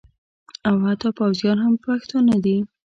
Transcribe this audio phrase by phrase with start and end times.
[0.67, 2.57] او حتی پوځیان هم پښتانه دي